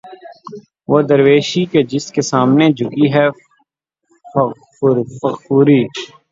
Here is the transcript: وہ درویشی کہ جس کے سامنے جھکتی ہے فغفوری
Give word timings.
وہ 0.89 0.99
درویشی 1.09 1.63
کہ 1.71 1.79
جس 1.91 2.05
کے 2.13 2.21
سامنے 2.31 2.65
جھکتی 2.77 3.05
ہے 3.13 3.25
فغفوری 4.25 5.81